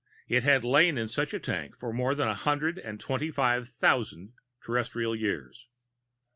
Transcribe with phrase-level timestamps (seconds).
[0.27, 3.69] It had lain in such a tank for more than a hundred and twenty five
[3.69, 4.33] thousand
[4.65, 5.67] Terrestrial years.